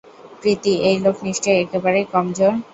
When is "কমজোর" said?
2.13-2.53